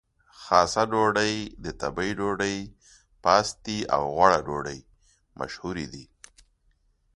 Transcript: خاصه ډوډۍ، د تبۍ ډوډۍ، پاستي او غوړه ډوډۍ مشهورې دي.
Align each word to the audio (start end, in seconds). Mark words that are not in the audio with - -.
خاصه 0.43 0.83
ډوډۍ، 0.91 1.35
د 1.63 1.65
تبۍ 1.79 2.11
ډوډۍ، 2.19 2.57
پاستي 3.23 3.77
او 3.95 4.01
غوړه 4.15 4.39
ډوډۍ 4.47 4.79
مشهورې 5.39 5.85
دي. 5.93 6.05